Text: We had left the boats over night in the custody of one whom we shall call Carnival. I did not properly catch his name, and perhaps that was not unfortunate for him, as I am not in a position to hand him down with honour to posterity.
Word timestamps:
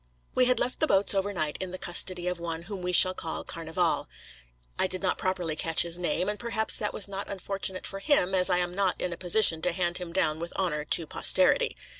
We 0.33 0.45
had 0.45 0.59
left 0.59 0.79
the 0.79 0.87
boats 0.87 1.13
over 1.13 1.31
night 1.31 1.57
in 1.61 1.69
the 1.69 1.77
custody 1.77 2.27
of 2.27 2.39
one 2.39 2.63
whom 2.63 2.81
we 2.81 2.91
shall 2.91 3.13
call 3.13 3.43
Carnival. 3.43 4.07
I 4.79 4.87
did 4.87 5.03
not 5.03 5.19
properly 5.19 5.55
catch 5.55 5.83
his 5.83 5.99
name, 5.99 6.27
and 6.27 6.39
perhaps 6.39 6.75
that 6.77 6.91
was 6.91 7.07
not 7.07 7.29
unfortunate 7.29 7.85
for 7.85 7.99
him, 7.99 8.33
as 8.33 8.49
I 8.49 8.57
am 8.57 8.73
not 8.73 8.99
in 8.99 9.13
a 9.13 9.15
position 9.15 9.61
to 9.61 9.73
hand 9.73 9.99
him 9.99 10.11
down 10.11 10.39
with 10.39 10.53
honour 10.57 10.85
to 10.85 11.05
posterity. 11.05 11.75